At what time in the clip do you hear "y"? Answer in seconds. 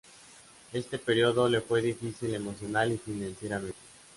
2.91-2.97